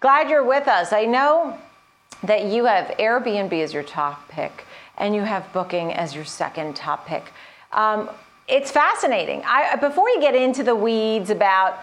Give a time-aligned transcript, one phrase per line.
[0.00, 0.92] Glad you're with us.
[0.92, 1.58] I know
[2.22, 4.64] that you have Airbnb as your top pick
[4.98, 7.32] and you have Booking as your second top pick.
[7.72, 8.10] Um,
[8.48, 9.42] it's fascinating.
[9.44, 11.78] I, before we get into the weeds about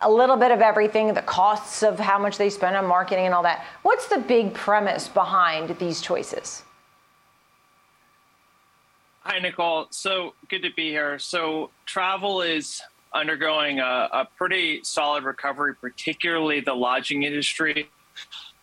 [0.00, 3.34] a little bit of everything, the costs of how much they spend on marketing and
[3.34, 6.62] all that, what's the big premise behind these choices?
[9.20, 9.86] Hi, Nicole.
[9.90, 11.18] So good to be here.
[11.18, 12.80] So, travel is
[13.14, 17.88] undergoing a, a pretty solid recovery, particularly the lodging industry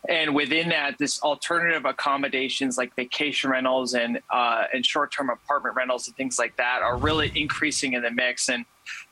[0.07, 5.76] and within that, this alternative accommodations like vacation rentals and uh, and short term apartment
[5.76, 8.49] rentals and things like that are really increasing in the mix.
[8.49, 8.66] And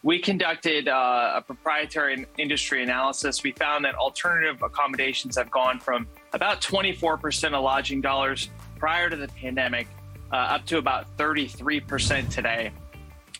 [0.04, 3.42] we conducted uh, a proprietary industry analysis.
[3.44, 9.16] We found that alternative accommodations have gone from about 24% of lodging dollars prior to
[9.16, 9.88] the pandemic
[10.31, 12.72] uh, up to about 33% today.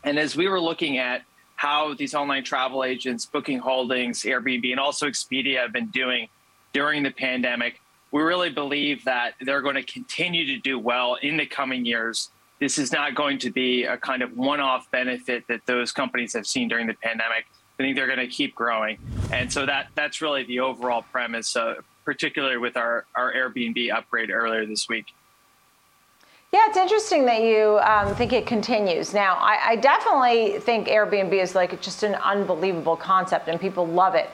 [0.04, 1.22] And as we were looking at
[1.64, 6.28] how these online travel agents, Booking Holdings, Airbnb, and also Expedia have been doing
[6.74, 7.80] during the pandemic.
[8.12, 12.32] We really believe that they're going to continue to do well in the coming years.
[12.60, 16.34] This is not going to be a kind of one off benefit that those companies
[16.34, 17.46] have seen during the pandemic.
[17.80, 18.98] I think they're going to keep growing.
[19.32, 24.32] And so that that's really the overall premise, uh, particularly with our, our Airbnb upgrade
[24.32, 25.14] earlier this week.
[26.54, 29.12] Yeah, it's interesting that you um, think it continues.
[29.12, 34.14] Now, I, I definitely think Airbnb is like just an unbelievable concept and people love
[34.14, 34.30] it.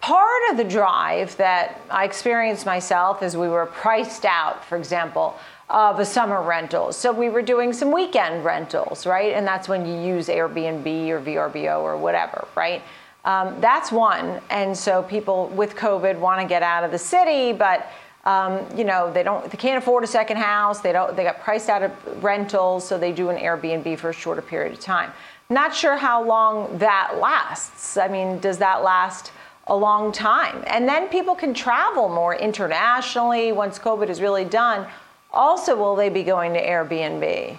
[0.00, 5.36] Part of the drive that I experienced myself is we were priced out, for example,
[5.70, 6.92] of a summer rental.
[6.92, 9.32] So we were doing some weekend rentals, right?
[9.32, 12.82] And that's when you use Airbnb or VRBO or whatever, right?
[13.24, 14.40] Um, that's one.
[14.50, 17.86] And so people with COVID want to get out of the city, but
[18.24, 20.80] um, you know they don't, they can't afford a second house.
[20.80, 21.92] They don't, they got priced out of
[22.22, 25.12] rentals, so they do an Airbnb for a shorter period of time.
[25.50, 27.96] Not sure how long that lasts.
[27.96, 29.32] I mean, does that last?
[29.68, 30.62] a long time.
[30.66, 34.86] And then people can travel more internationally once COVID is really done.
[35.32, 37.58] Also, will they be going to Airbnb?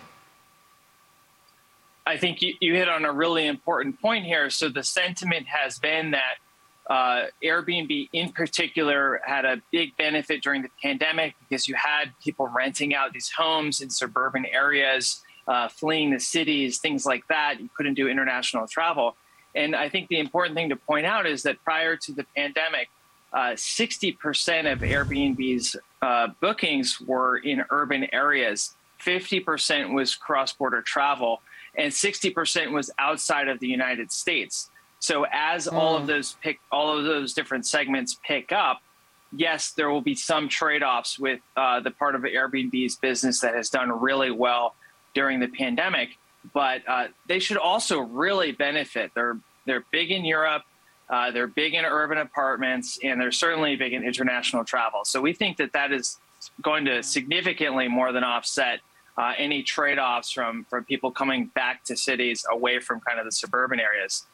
[2.05, 4.49] I think you, you hit on a really important point here.
[4.49, 6.35] So, the sentiment has been that
[6.89, 12.47] uh, Airbnb in particular had a big benefit during the pandemic because you had people
[12.47, 17.59] renting out these homes in suburban areas, uh, fleeing the cities, things like that.
[17.59, 19.15] You couldn't do international travel.
[19.55, 22.89] And I think the important thing to point out is that prior to the pandemic,
[23.31, 31.41] uh, 60% of Airbnb's uh, bookings were in urban areas, 50% was cross border travel,
[31.75, 34.69] and 60% was outside of the United States.
[35.03, 35.73] So as mm.
[35.73, 36.07] all of hmm.
[36.07, 38.81] those pick, all of those different segments pick up,
[39.35, 43.69] yes, there will be some trade-offs with uh, the part of Airbnb's business that has
[43.69, 44.75] done really well
[45.13, 46.17] during the pandemic
[46.51, 49.11] but uh, they should also really benefit.
[49.15, 50.63] They're they're big in Europe,
[51.09, 55.05] uh, they're big in urban apartments, and they're certainly big in international travel.
[55.05, 56.17] So we think that that is
[56.61, 58.79] going to significantly more than offset
[59.17, 63.31] uh, any trade-offs from from people coming back to cities away from kind of the
[63.31, 64.25] suburban areas.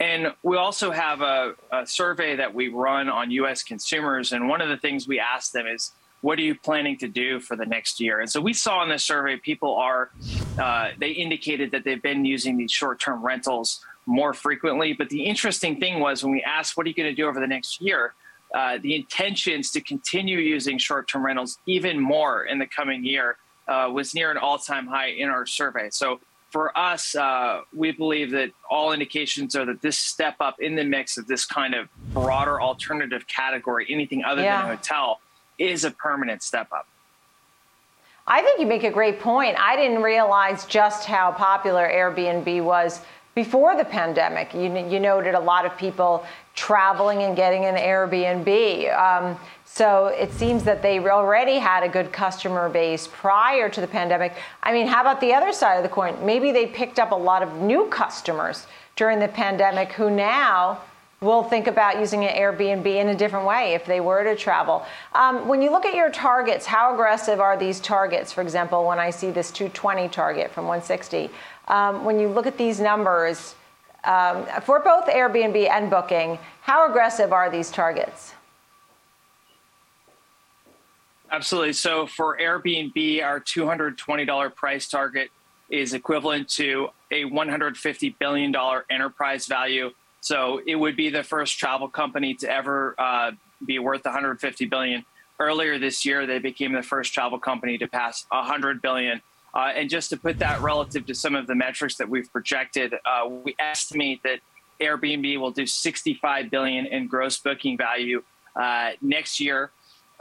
[0.00, 3.62] And we also have a, a survey that we run on U.S.
[3.62, 7.06] consumers, and one of the things we ask them is what are you planning to
[7.06, 8.20] do for the next year?
[8.20, 10.10] And so we saw in this survey, people are,
[10.58, 14.94] uh, they indicated that they've been using these short term rentals more frequently.
[14.94, 17.40] But the interesting thing was when we asked, what are you going to do over
[17.40, 18.14] the next year?
[18.54, 23.36] Uh, the intentions to continue using short term rentals even more in the coming year
[23.68, 25.88] uh, was near an all time high in our survey.
[25.90, 26.20] So
[26.54, 30.84] for us, uh, we believe that all indications are that this step up in the
[30.84, 34.62] mix of this kind of broader alternative category, anything other yeah.
[34.62, 35.18] than a hotel,
[35.58, 36.86] is a permanent step up.
[38.28, 39.56] I think you make a great point.
[39.58, 43.00] I didn't realize just how popular Airbnb was
[43.34, 44.54] before the pandemic.
[44.54, 48.96] You, you noted a lot of people traveling and getting an Airbnb.
[48.96, 49.36] Um,
[49.74, 54.32] so it seems that they already had a good customer base prior to the pandemic.
[54.62, 56.16] I mean, how about the other side of the coin?
[56.24, 60.80] Maybe they picked up a lot of new customers during the pandemic who now
[61.20, 64.86] will think about using an Airbnb in a different way if they were to travel.
[65.12, 68.30] Um, when you look at your targets, how aggressive are these targets?
[68.30, 71.30] For example, when I see this 220 target from 160,
[71.66, 73.56] um, when you look at these numbers
[74.04, 78.34] um, for both Airbnb and Booking, how aggressive are these targets?
[81.34, 81.72] Absolutely.
[81.72, 85.30] So for Airbnb, our $220 price target
[85.68, 88.54] is equivalent to a $150 billion
[88.90, 89.90] enterprise value
[90.24, 93.32] so it would be the first travel company to ever uh,
[93.66, 95.04] be worth 150 billion.
[95.38, 99.20] Earlier this year, they became the first travel company to pass 100 billion.
[99.52, 102.94] Uh, and just to put that relative to some of the metrics that we've projected,
[103.04, 104.38] uh, we estimate that
[104.80, 108.22] Airbnb will do 65 billion in gross booking value
[108.56, 109.72] uh, next year.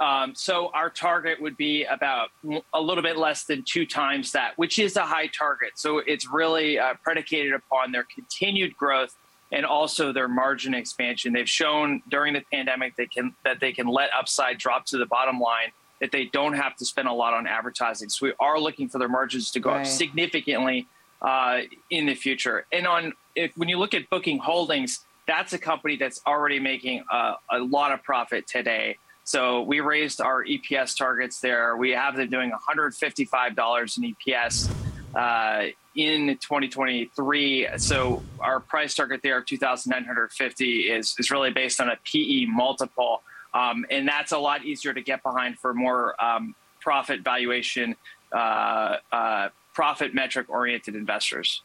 [0.04, 2.30] Um, so our target would be about
[2.74, 5.72] a little bit less than two times that, which is a high target.
[5.76, 9.16] So it's really uh, predicated upon their continued growth
[9.54, 11.32] and also their margin expansion.
[11.32, 15.06] They've shown during the pandemic they can that they can let upside drop to the
[15.06, 15.70] bottom line,
[16.02, 18.10] that they don't have to spend a lot on advertising.
[18.10, 19.82] So we are looking for their margins to go right.
[19.82, 20.86] up significantly
[21.22, 21.62] uh,
[21.92, 22.66] in the future.
[22.74, 27.06] And on if when you look at Booking Holdings, that's a company that's already making
[27.10, 28.98] a, a lot of profit today.
[29.26, 31.78] So we raised our EPS targets there.
[31.78, 34.70] We have them doing $155 in EPS
[35.16, 37.70] uh, in 2023.
[37.78, 43.22] So our price target there of 2,950 is is really based on a PE multiple,
[43.54, 47.96] um, and that's a lot easier to get behind for more um, profit valuation,
[48.34, 51.62] uh, uh, profit metric oriented investors.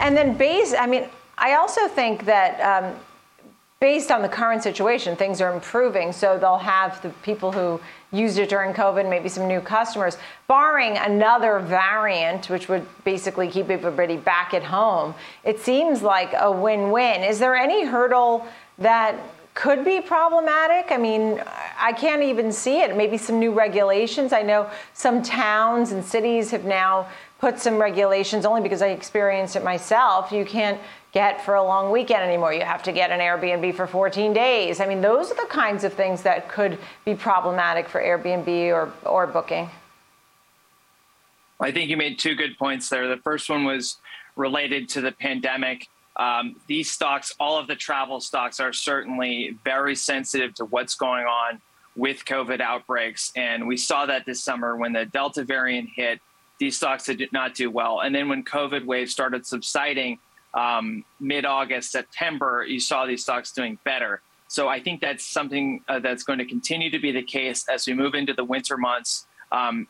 [0.00, 2.60] And then base, I mean, I also think that.
[2.60, 2.94] Um,
[3.84, 6.10] based on the current situation, things are improving.
[6.10, 7.78] So they'll have the people who
[8.12, 10.16] used it during COVID, maybe some new customers,
[10.48, 15.14] barring another variant, which would basically keep everybody back at home.
[15.44, 17.22] It seems like a win win.
[17.22, 18.46] Is there any hurdle
[18.78, 19.16] that
[19.52, 20.90] could be problematic?
[20.90, 21.42] I mean,
[21.78, 22.96] I can't even see it.
[22.96, 24.32] Maybe some new regulations.
[24.32, 27.08] I know some towns and cities have now
[27.38, 30.32] put some regulations only because I experienced it myself.
[30.32, 30.80] You can't
[31.12, 32.52] get for a long weekend anymore.
[32.52, 34.80] You have to get an Airbnb for 14 days.
[34.80, 38.92] I mean, those are the kinds of things that could be problematic for Airbnb or,
[39.04, 39.70] or booking.
[41.60, 43.08] I think you made two good points there.
[43.08, 43.98] The first one was
[44.36, 45.88] related to the pandemic.
[46.16, 51.24] Um, these stocks, all of the travel stocks, are certainly very sensitive to what's going
[51.24, 51.60] on
[51.96, 53.32] with COVID outbreaks.
[53.36, 56.20] And we saw that this summer when the Delta variant hit,
[56.58, 58.00] these stocks did not do well.
[58.00, 60.18] And then when COVID waves started subsiding,
[60.54, 64.22] um, mid August, September, you saw these stocks doing better.
[64.48, 67.86] So I think that's something uh, that's going to continue to be the case as
[67.86, 69.26] we move into the winter months.
[69.50, 69.88] Um,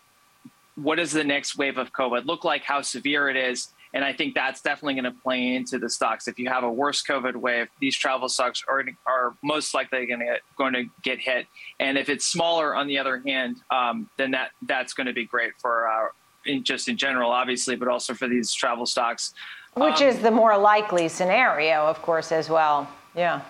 [0.76, 2.62] what does the next wave of COVID look like?
[2.62, 3.69] How severe it is?
[3.93, 6.26] And I think that's definitely going to play into the stocks.
[6.26, 10.19] If you have a worse COVID wave, these travel stocks are, are most likely going
[10.19, 11.46] to get, going to get hit.
[11.78, 15.26] And if it's smaller, on the other hand, um, then that that's going to be
[15.26, 16.08] great for uh,
[16.46, 19.35] in, just in general, obviously, but also for these travel stocks.
[19.75, 22.88] Which um, is the more likely scenario, of course, as well.
[23.14, 23.43] Yeah.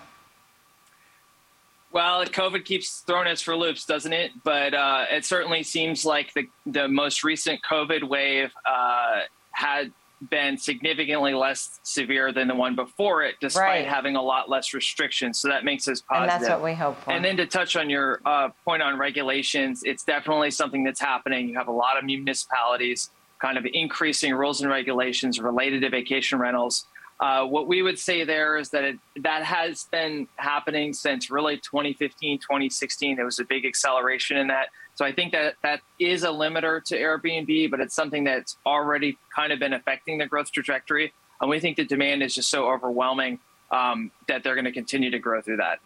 [1.91, 4.31] Well, COVID keeps throwing us for loops, doesn't it?
[4.43, 9.21] But uh, it certainly seems like the the most recent COVID wave uh,
[9.51, 9.93] had
[10.29, 13.87] been significantly less severe than the one before it, despite right.
[13.87, 15.39] having a lot less restrictions.
[15.39, 16.33] So that makes us positive.
[16.33, 17.11] And that's what we hope for.
[17.11, 21.49] And then to touch on your uh, point on regulations, it's definitely something that's happening.
[21.49, 23.09] You have a lot of municipalities
[23.39, 26.85] kind of increasing rules and regulations related to vacation rentals.
[27.19, 31.57] Uh, what we would say there is that it, that has been happening since really
[31.57, 33.15] 2015, 2016.
[33.15, 34.67] There was a big acceleration in that.
[34.95, 39.17] So I think that that is a limiter to Airbnb, but it's something that's already
[39.33, 41.13] kind of been affecting the growth trajectory.
[41.39, 43.39] And we think the demand is just so overwhelming
[43.71, 45.79] um, that they're going to continue to grow through that.